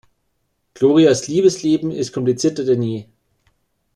Glorias 0.73 1.27
Liebesleben 1.27 1.91
ist 1.91 2.11
komplizierter 2.11 2.65
denn 2.65 2.81
je. 2.81 3.05